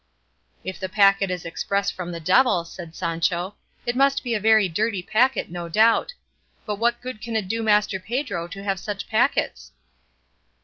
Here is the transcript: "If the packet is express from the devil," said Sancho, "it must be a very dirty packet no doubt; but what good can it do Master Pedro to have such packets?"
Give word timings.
"If 0.63 0.79
the 0.79 0.89
packet 0.89 1.29
is 1.29 1.45
express 1.45 1.91
from 1.91 2.11
the 2.11 2.19
devil," 2.19 2.65
said 2.65 2.95
Sancho, 2.95 3.53
"it 3.85 3.95
must 3.95 4.23
be 4.23 4.33
a 4.33 4.39
very 4.39 4.67
dirty 4.67 5.03
packet 5.03 5.51
no 5.51 5.69
doubt; 5.69 6.15
but 6.65 6.77
what 6.77 7.01
good 7.01 7.21
can 7.21 7.35
it 7.35 7.47
do 7.47 7.61
Master 7.61 7.99
Pedro 7.99 8.47
to 8.47 8.63
have 8.63 8.79
such 8.79 9.07
packets?" 9.07 9.71